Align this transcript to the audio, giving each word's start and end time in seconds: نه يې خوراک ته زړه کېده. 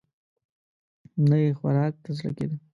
نه 1.29 1.37
يې 1.43 1.49
خوراک 1.57 1.93
ته 2.03 2.09
زړه 2.17 2.31
کېده. 2.37 2.57